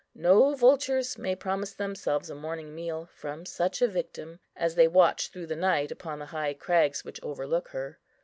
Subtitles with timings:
[0.15, 5.27] No vultures may promise themselves a morning meal from such a victim, as they watch
[5.29, 7.99] through the night upon the high crags which overlook her.